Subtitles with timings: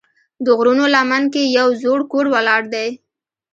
[0.45, 2.89] د غرونو لمن کې یو زوړ کور ولاړ دی.